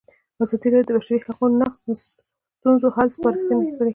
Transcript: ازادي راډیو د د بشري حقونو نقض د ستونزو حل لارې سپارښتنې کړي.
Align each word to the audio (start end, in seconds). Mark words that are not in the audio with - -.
ازادي 0.43 0.67
راډیو 0.75 0.87
د 0.87 0.91
د 0.95 0.95
بشري 1.01 1.19
حقونو 1.25 1.55
نقض 1.61 1.79
د 1.87 1.89
ستونزو 2.01 2.87
حل 2.95 3.07
لارې 3.07 3.15
سپارښتنې 3.17 3.67
کړي. 3.77 3.89